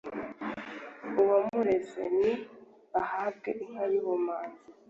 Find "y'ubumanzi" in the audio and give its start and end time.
3.93-4.63